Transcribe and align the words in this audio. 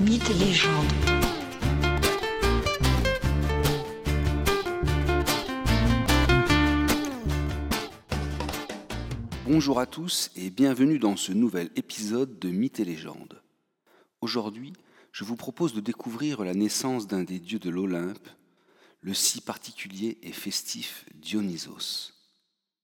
Mythes 0.00 0.30
et 0.30 0.34
légendes. 0.34 0.86
Bonjour 9.44 9.78
à 9.78 9.84
tous 9.84 10.30
et 10.36 10.48
bienvenue 10.48 10.98
dans 10.98 11.16
ce 11.16 11.32
nouvel 11.32 11.68
épisode 11.76 12.38
de 12.38 12.48
Mythes 12.48 12.80
et 12.80 12.86
légendes. 12.86 13.42
Aujourd'hui, 14.22 14.72
je 15.12 15.24
vous 15.24 15.36
propose 15.36 15.74
de 15.74 15.82
découvrir 15.82 16.44
la 16.44 16.54
naissance 16.54 17.06
d'un 17.06 17.22
des 17.22 17.38
dieux 17.38 17.58
de 17.58 17.68
l'Olympe, 17.68 18.30
le 19.02 19.12
si 19.12 19.42
particulier 19.42 20.16
et 20.22 20.32
festif 20.32 21.04
Dionysos. 21.14 22.14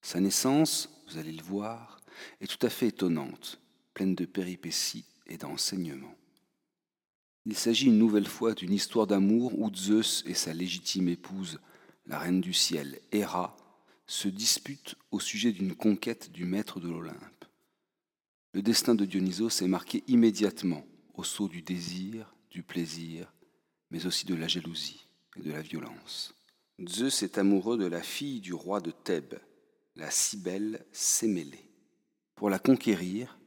Sa 0.03 0.21
naissance, 0.21 0.91
vous 1.09 1.17
allez 1.17 1.33
le 1.33 1.43
voir, 1.43 1.96
est 2.43 2.46
tout 2.46 2.67
à 2.67 2.69
fait 2.69 2.89
étonnante, 2.89 3.59
pleine 3.95 4.14
de 4.14 4.27
péripéties 4.27 5.07
et 5.29 5.39
d'enseignements. 5.39 6.14
Il 7.49 7.57
s'agit 7.57 7.87
une 7.87 7.99
nouvelle 7.99 8.27
fois 8.27 8.55
d'une 8.55 8.73
histoire 8.73 9.07
d'amour 9.07 9.57
où 9.57 9.73
Zeus 9.73 10.25
et 10.27 10.35
sa 10.35 10.53
légitime 10.53 11.09
épouse, 11.09 11.61
la 12.07 12.18
reine 12.18 12.41
du 12.41 12.53
ciel, 12.53 13.00
Héra, 13.13 13.57
se 14.09 14.27
disputent 14.27 14.96
au 15.13 15.21
sujet 15.21 15.53
d'une 15.53 15.77
conquête 15.77 16.32
du 16.32 16.45
maître 16.45 16.81
de 16.81 16.89
l'Olympe. 16.89 17.45
Le 18.53 18.63
destin 18.63 18.96
de 18.96 19.04
Dionysos 19.04 19.63
est 19.63 19.68
marqué 19.68 20.03
immédiatement 20.09 20.85
au 21.14 21.23
saut 21.23 21.46
du 21.46 21.63
désir, 21.63 22.35
du 22.51 22.64
plaisir, 22.64 23.32
mais 23.93 24.07
aussi 24.07 24.26
de 24.26 24.35
la 24.35 24.49
jalousie 24.49 25.07
et 25.37 25.43
de 25.43 25.53
la 25.53 25.63
violence. 25.63 26.35
Zeus 26.85 27.23
est 27.23 27.39
amoureux 27.39 27.79
de 27.79 27.87
la 27.87 28.03
fille 28.03 28.40
du 28.40 28.54
roi 28.54 28.81
de 28.81 28.90
Thèbes, 28.90 29.39
la 29.95 30.11
si 30.11 30.37
belle 30.37 30.85
Sémélé. 30.90 31.71
Pour 32.34 32.51
la 32.51 32.59
conquérir, 32.59 33.39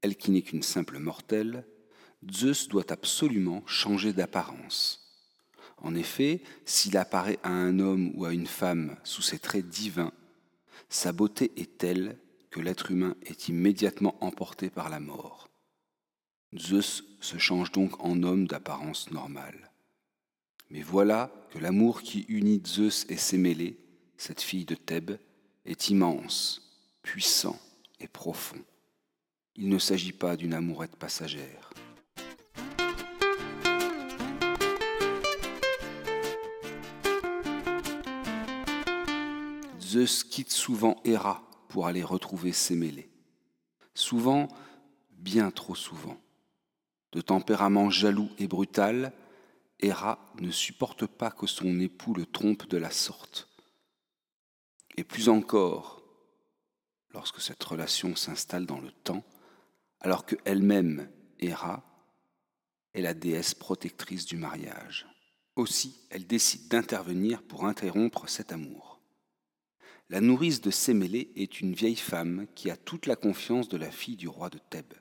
elle 0.00 0.16
qui 0.16 0.30
n'est 0.30 0.42
qu'une 0.42 0.62
simple 0.62 0.98
mortelle, 0.98 1.66
Zeus 2.32 2.68
doit 2.68 2.90
absolument 2.90 3.62
changer 3.66 4.12
d'apparence. 4.12 5.00
En 5.78 5.94
effet, 5.94 6.42
s'il 6.64 6.96
apparaît 6.96 7.38
à 7.42 7.50
un 7.50 7.78
homme 7.78 8.12
ou 8.14 8.24
à 8.24 8.32
une 8.32 8.46
femme 8.46 8.96
sous 9.04 9.22
ses 9.22 9.38
traits 9.38 9.68
divins, 9.68 10.12
sa 10.88 11.12
beauté 11.12 11.52
est 11.56 11.78
telle 11.78 12.18
que 12.50 12.60
l'être 12.60 12.90
humain 12.90 13.16
est 13.26 13.48
immédiatement 13.48 14.16
emporté 14.20 14.70
par 14.70 14.88
la 14.88 15.00
mort. 15.00 15.48
Zeus 16.56 17.04
se 17.20 17.36
change 17.36 17.72
donc 17.72 18.02
en 18.02 18.22
homme 18.22 18.46
d'apparence 18.46 19.10
normale. 19.10 19.72
Mais 20.70 20.82
voilà 20.82 21.32
que 21.50 21.58
l'amour 21.58 22.02
qui 22.02 22.24
unit 22.28 22.62
Zeus 22.64 23.06
et 23.08 23.16
Sémélé, 23.16 23.76
cette 24.16 24.40
fille 24.40 24.64
de 24.64 24.74
Thèbes, 24.74 25.18
est 25.64 25.88
immense, 25.88 26.62
puissant 27.02 27.58
et 28.00 28.08
profond. 28.08 28.62
Il 29.56 29.68
ne 29.68 29.78
s'agit 29.78 30.12
pas 30.12 30.36
d'une 30.36 30.54
amourette 30.54 30.96
passagère. 30.96 31.70
Zeus 39.94 40.24
quitte 40.24 40.50
souvent 40.50 41.00
Héra 41.04 41.48
pour 41.68 41.86
aller 41.86 42.02
retrouver 42.02 42.52
Sémélé. 42.52 43.08
Souvent, 43.94 44.48
bien 45.12 45.52
trop 45.52 45.76
souvent. 45.76 46.20
De 47.12 47.20
tempérament 47.20 47.90
jaloux 47.90 48.28
et 48.38 48.48
brutal, 48.48 49.12
Héra 49.78 50.18
ne 50.40 50.50
supporte 50.50 51.06
pas 51.06 51.30
que 51.30 51.46
son 51.46 51.78
époux 51.78 52.12
le 52.12 52.26
trompe 52.26 52.66
de 52.66 52.76
la 52.76 52.90
sorte. 52.90 53.48
Et 54.96 55.04
plus 55.04 55.28
encore, 55.28 56.02
lorsque 57.12 57.40
cette 57.40 57.62
relation 57.62 58.16
s'installe 58.16 58.66
dans 58.66 58.80
le 58.80 58.90
temps, 58.90 59.22
alors 60.00 60.26
que 60.26 60.34
elle-même, 60.44 61.08
Héra, 61.38 61.84
est 62.94 63.02
la 63.02 63.14
déesse 63.14 63.54
protectrice 63.54 64.26
du 64.26 64.38
mariage. 64.38 65.06
Aussi, 65.54 66.00
elle 66.10 66.26
décide 66.26 66.66
d'intervenir 66.66 67.44
pour 67.44 67.64
interrompre 67.64 68.28
cet 68.28 68.50
amour. 68.50 68.93
La 70.10 70.20
nourrice 70.20 70.60
de 70.60 70.70
Sémélé 70.70 71.32
est 71.34 71.60
une 71.60 71.72
vieille 71.72 71.96
femme 71.96 72.46
qui 72.54 72.70
a 72.70 72.76
toute 72.76 73.06
la 73.06 73.16
confiance 73.16 73.68
de 73.68 73.78
la 73.78 73.90
fille 73.90 74.16
du 74.16 74.28
roi 74.28 74.50
de 74.50 74.58
Thèbes. 74.58 74.92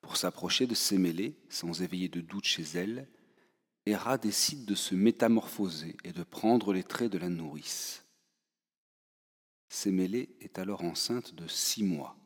Pour 0.00 0.16
s'approcher 0.16 0.66
de 0.66 0.74
Sémélé, 0.74 1.36
sans 1.48 1.82
éveiller 1.82 2.08
de 2.08 2.20
doute 2.20 2.44
chez 2.44 2.64
elle, 2.74 3.08
Héra 3.86 4.18
décide 4.18 4.64
de 4.64 4.74
se 4.74 4.96
métamorphoser 4.96 5.96
et 6.02 6.12
de 6.12 6.24
prendre 6.24 6.72
les 6.72 6.82
traits 6.82 7.12
de 7.12 7.18
la 7.18 7.28
nourrice. 7.28 8.04
Sémélé 9.68 10.30
est 10.40 10.58
alors 10.58 10.82
enceinte 10.82 11.34
de 11.34 11.46
six 11.46 11.84
mois. 11.84 12.16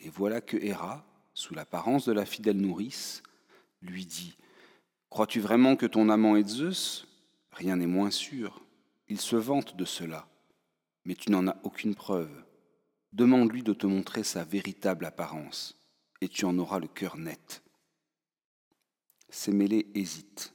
Et 0.00 0.10
voilà 0.10 0.40
que 0.40 0.56
Héra, 0.56 1.06
sous 1.32 1.54
l'apparence 1.54 2.06
de 2.06 2.12
la 2.12 2.26
fidèle 2.26 2.58
nourrice, 2.58 3.22
lui 3.82 4.04
dit 4.04 4.36
Crois-tu 5.10 5.40
vraiment 5.40 5.76
que 5.76 5.86
ton 5.86 6.08
amant 6.08 6.36
est 6.36 6.48
Zeus? 6.48 7.06
Rien 7.52 7.76
n'est 7.76 7.86
moins 7.86 8.10
sûr. 8.10 8.62
Il 9.08 9.20
se 9.20 9.36
vante 9.36 9.76
de 9.76 9.84
cela, 9.84 10.28
mais 11.06 11.14
tu 11.14 11.30
n'en 11.30 11.46
as 11.46 11.56
aucune 11.62 11.94
preuve. 11.94 12.44
Demande-lui 13.12 13.62
de 13.62 13.72
te 13.72 13.86
montrer 13.86 14.24
sa 14.24 14.44
véritable 14.44 15.06
apparence, 15.06 15.80
et 16.20 16.28
tu 16.28 16.44
en 16.44 16.58
auras 16.58 16.80
le 16.80 16.88
cœur 16.88 17.16
net. 17.16 17.62
Sémélé 19.30 19.90
hésite, 19.94 20.52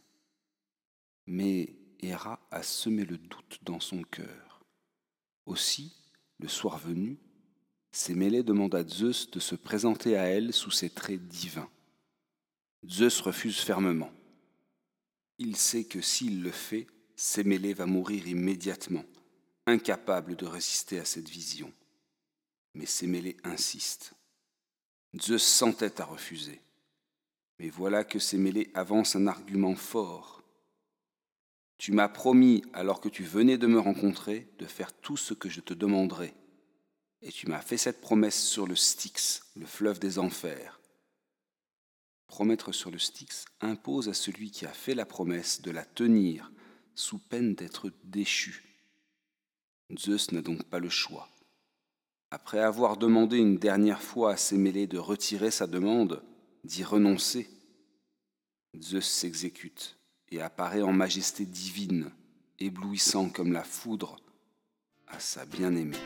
mais 1.26 1.76
Héra 2.02 2.40
a 2.52 2.62
semé 2.64 3.06
le 3.06 3.18
doute 3.18 3.60
dans 3.64 3.80
son 3.80 4.04
cœur. 4.04 4.64
Aussi, 5.46 5.96
le 6.40 6.48
soir 6.48 6.78
venu, 6.78 7.18
Sémélé 7.92 8.44
demande 8.44 8.76
à 8.76 8.88
Zeus 8.88 9.32
de 9.32 9.40
se 9.40 9.56
présenter 9.56 10.18
à 10.18 10.24
elle 10.24 10.54
sous 10.54 10.72
ses 10.72 10.90
traits 10.90 11.28
divins. 11.28 11.70
Zeus 12.88 13.22
refuse 13.22 13.60
fermement. 13.60 14.12
Il 15.38 15.56
sait 15.56 15.86
que 15.86 16.02
s'il 16.02 16.42
le 16.42 16.52
fait, 16.52 16.88
Sémélé 17.16 17.74
va 17.74 17.86
mourir 17.86 18.28
immédiatement, 18.28 19.04
incapable 19.72 20.36
de 20.36 20.46
résister 20.46 21.00
à 21.00 21.06
cette 21.06 21.30
vision. 21.30 21.74
Mais 22.74 22.86
Sémélé 22.86 23.38
insiste. 23.44 24.14
Zeus 25.20 25.44
s'entête 25.44 26.00
à 26.00 26.06
refuser. 26.06 26.62
Mais 27.60 27.70
voilà 27.70 28.04
que 28.04 28.20
Sémélé 28.20 28.72
avance 28.74 29.16
un 29.16 29.28
argument 29.28 29.76
fort. 29.76 30.44
Tu 31.78 31.92
m'as 31.92 32.10
promis, 32.10 32.64
alors 32.74 33.02
que 33.02 33.10
tu 33.10 33.24
venais 33.24 33.58
de 33.58 33.68
me 33.68 33.80
rencontrer, 33.80 34.48
de 34.60 34.66
faire 34.66 34.94
tout 34.94 35.18
ce 35.18 35.34
que 35.34 35.50
je 35.50 35.62
te 35.62 35.74
demanderai. 35.74 36.34
Et 37.22 37.32
tu 37.32 37.48
m'as 37.48 37.62
fait 37.62 37.78
cette 37.78 38.02
promesse 38.02 38.42
sur 38.42 38.68
le 38.68 38.76
Styx, 38.76 39.52
le 39.56 39.66
fleuve 39.66 40.00
des 40.00 40.20
enfers. 40.20 40.80
Promettre 42.28 42.72
sur 42.72 42.92
le 42.92 43.00
Styx 43.00 43.46
impose 43.60 44.10
à 44.10 44.14
celui 44.14 44.52
qui 44.52 44.66
a 44.66 44.74
fait 44.74 44.96
la 44.96 45.06
promesse 45.06 45.62
de 45.62 45.72
la 45.72 45.84
tenir 45.84 46.52
sous 46.96 47.20
peine 47.20 47.56
d'être 47.56 47.92
déchu. 48.04 48.71
Zeus 49.98 50.32
n'a 50.32 50.42
donc 50.42 50.64
pas 50.64 50.80
le 50.80 50.90
choix. 50.90 51.28
Après 52.30 52.60
avoir 52.60 52.98
demandé 52.98 53.38
une 53.38 53.58
dernière 53.58 54.02
fois 54.02 54.34
à 54.34 54.38
Sémélé 54.38 54.88
de 54.88 54.98
retirer 54.98 55.52
sa 55.52 55.68
demande, 55.68 56.24
d'y 56.64 56.84
renoncer, 56.84 57.50
Zeus 58.80 59.06
s'exécute 59.06 59.98
et 60.30 60.42
apparaît 60.42 60.82
en 60.82 60.94
majesté 60.94 61.46
divine, 61.46 62.12
éblouissant 62.60 63.30
comme 63.30 63.52
la 63.52 63.64
foudre 63.64 64.18
à 65.08 65.20
sa 65.20 65.46
bien-aimée. 65.46 65.98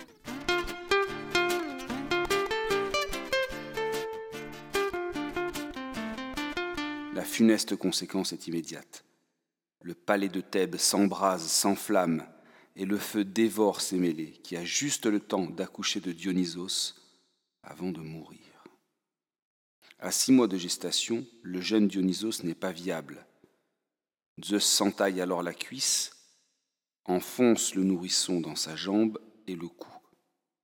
La 7.13 7.23
funeste 7.23 7.75
conséquence 7.75 8.33
est 8.33 8.47
immédiate. 8.47 9.05
Le 9.81 9.93
palais 9.93 10.29
de 10.29 10.41
Thèbes 10.41 10.77
s'embrase, 10.77 11.47
s'enflamme, 11.47 12.25
et 12.75 12.85
le 12.85 12.97
feu 12.97 13.23
dévore 13.23 13.81
Sémélé, 13.81 14.31
qui 14.43 14.57
a 14.57 14.65
juste 14.65 15.05
le 15.05 15.19
temps 15.19 15.45
d'accoucher 15.45 15.99
de 15.99 16.11
Dionysos 16.11 16.95
avant 17.63 17.91
de 17.91 18.01
mourir. 18.01 18.39
À 19.99 20.11
six 20.11 20.31
mois 20.31 20.47
de 20.47 20.57
gestation, 20.57 21.25
le 21.41 21.61
jeune 21.61 21.87
Dionysos 21.87 22.43
n'est 22.43 22.53
pas 22.53 22.71
viable. 22.71 23.25
Zeus 24.43 24.65
s'entaille 24.65 25.21
alors 25.21 25.41
la 25.41 25.53
cuisse, 25.53 26.11
enfonce 27.05 27.75
le 27.75 27.83
nourrisson 27.83 28.41
dans 28.41 28.55
sa 28.55 28.75
jambe 28.75 29.19
et 29.47 29.55
le 29.55 29.69
cou. 29.69 29.89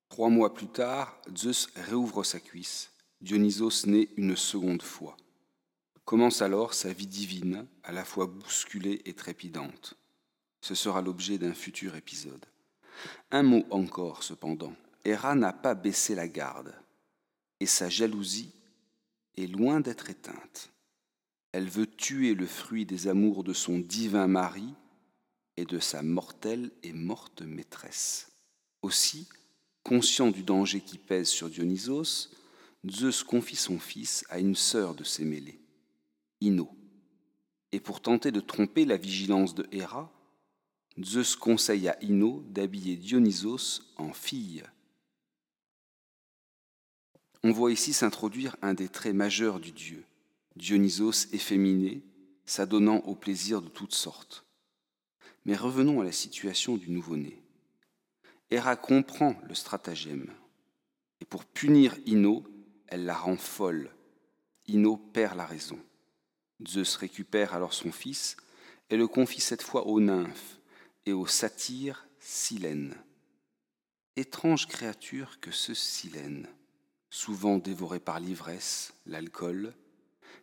Trois 0.09 0.30
mois 0.30 0.53
plus 0.53 0.68
tard, 0.68 1.21
Zeus 1.38 1.69
réouvre 1.75 2.25
sa 2.25 2.41
cuisse. 2.41 2.91
Dionysos 3.21 3.85
naît 3.85 4.09
une 4.18 4.35
seconde 4.35 4.81
fois. 4.81 5.15
Commence 6.03 6.41
alors 6.41 6.74
sa 6.74 6.91
vie 6.91 7.07
divine, 7.07 7.65
à 7.83 7.94
la 7.94 8.03
fois 8.03 8.25
bousculée 8.25 9.01
et 9.06 9.13
trépidante. 9.13 9.95
Ce 10.61 10.75
sera 10.75 11.01
l'objet 11.01 11.37
d'un 11.37 11.53
futur 11.53 11.95
épisode. 11.95 12.45
Un 13.31 13.43
mot 13.43 13.65
encore, 13.71 14.23
cependant. 14.23 14.73
Héra 15.03 15.35
n'a 15.35 15.53
pas 15.53 15.73
baissé 15.73 16.13
la 16.13 16.27
garde, 16.27 16.73
et 17.59 17.65
sa 17.65 17.89
jalousie 17.89 18.53
est 19.35 19.47
loin 19.47 19.79
d'être 19.79 20.09
éteinte. 20.09 20.71
Elle 21.51 21.67
veut 21.67 21.87
tuer 21.87 22.35
le 22.35 22.45
fruit 22.45 22.85
des 22.85 23.07
amours 23.07 23.43
de 23.43 23.53
son 23.53 23.79
divin 23.79 24.27
mari 24.27 24.73
et 25.57 25.65
de 25.65 25.79
sa 25.79 26.01
mortelle 26.03 26.71
et 26.83 26.93
morte 26.93 27.41
maîtresse. 27.41 28.31
Aussi, 28.81 29.27
conscient 29.83 30.31
du 30.31 30.43
danger 30.43 30.81
qui 30.81 30.97
pèse 30.97 31.27
sur 31.27 31.49
Dionysos, 31.49 32.29
Zeus 32.89 33.23
confie 33.23 33.55
son 33.55 33.79
fils 33.79 34.23
à 34.29 34.39
une 34.39 34.55
sœur 34.55 34.95
de 34.95 35.03
Sémélé. 35.03 35.59
Et 37.71 37.79
pour 37.79 38.01
tenter 38.01 38.31
de 38.31 38.39
tromper 38.39 38.85
la 38.85 38.97
vigilance 38.97 39.53
de 39.53 39.67
Héra, 39.71 40.11
Zeus 40.99 41.35
conseille 41.35 41.88
à 41.88 41.97
Ino 42.03 42.43
d'habiller 42.49 42.97
Dionysos 42.97 43.81
en 43.97 44.11
fille. 44.11 44.63
On 47.43 47.51
voit 47.51 47.71
ici 47.71 47.93
s'introduire 47.93 48.55
un 48.61 48.73
des 48.73 48.89
traits 48.89 49.15
majeurs 49.15 49.59
du 49.59 49.71
dieu, 49.71 50.03
Dionysos 50.57 51.27
efféminé, 51.31 52.03
s'adonnant 52.45 52.97
au 53.05 53.15
plaisir 53.15 53.61
de 53.61 53.69
toutes 53.69 53.95
sortes. 53.95 54.45
Mais 55.45 55.55
revenons 55.55 56.01
à 56.01 56.03
la 56.03 56.11
situation 56.11 56.77
du 56.77 56.91
nouveau-né. 56.91 57.41
Héra 58.51 58.75
comprend 58.75 59.35
le 59.47 59.55
stratagème, 59.55 60.29
et 61.21 61.25
pour 61.25 61.45
punir 61.45 61.95
Ino, 62.05 62.44
elle 62.87 63.05
la 63.05 63.15
rend 63.15 63.37
folle. 63.37 63.89
Ino 64.67 64.97
perd 64.97 65.37
la 65.37 65.45
raison. 65.45 65.79
Zeus 66.67 66.97
récupère 66.97 67.53
alors 67.55 67.73
son 67.73 67.91
fils 67.91 68.35
et 68.89 68.97
le 68.97 69.07
confie 69.07 69.41
cette 69.41 69.63
fois 69.63 69.87
aux 69.87 70.01
nymphes 70.01 70.60
et 71.06 71.13
aux 71.13 71.27
satyres 71.27 72.07
Silène. 72.19 72.95
Étrange 74.15 74.68
créature 74.68 75.39
que 75.39 75.51
ce 75.51 75.74
Silène, 75.74 76.48
souvent 77.09 77.57
dévoré 77.57 78.00
par 78.00 78.19
l'ivresse, 78.19 78.94
l'alcool, 79.06 79.74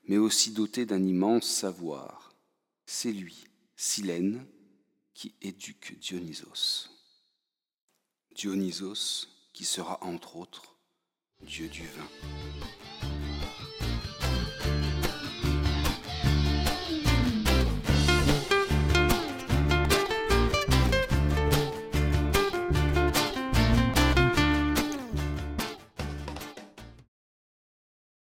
mais 0.04 0.16
aussi 0.16 0.52
doté 0.52 0.86
d'un 0.86 1.04
immense 1.04 1.46
savoir. 1.46 2.32
C'est 2.86 3.12
lui, 3.12 3.46
Silène, 3.76 4.46
qui 5.14 5.34
éduque 5.42 5.98
Dionysos. 5.98 6.90
Dionysos, 8.34 9.28
qui 9.52 9.64
sera 9.64 10.02
entre 10.02 10.36
autres 10.36 10.76
Dieu 11.42 11.68
du 11.68 11.86
vin. 11.86 12.08